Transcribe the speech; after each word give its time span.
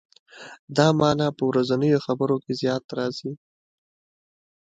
دا 0.77 0.87
معنا 0.99 1.27
په 1.37 1.43
ورځنیو 1.49 2.03
خبرو 2.05 2.35
کې 2.43 2.51
زیات 2.61 2.85
راځي. 2.97 3.31